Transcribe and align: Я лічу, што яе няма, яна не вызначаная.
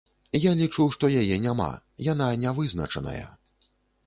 Я 0.43 0.53
лічу, 0.61 0.87
што 0.95 1.11
яе 1.23 1.37
няма, 1.43 1.67
яна 2.09 2.31
не 2.45 2.55
вызначаная. 2.63 3.25